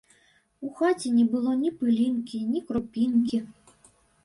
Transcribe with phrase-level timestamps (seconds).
[0.67, 3.45] У хаце не было ні пылінкі, ні крупінкі.